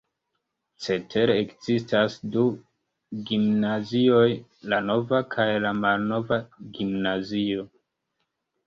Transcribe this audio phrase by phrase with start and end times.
[0.85, 2.47] Cetere ekzistas du
[3.29, 4.25] gimnazioj:
[4.75, 6.43] La nova kaj la malnova
[6.81, 7.71] gimnazio.